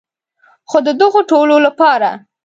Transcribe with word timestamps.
خو 0.69 0.77
د 0.87 0.89
دغو 1.01 1.21
ټولو 1.31 1.55
لپاره. 1.65 2.09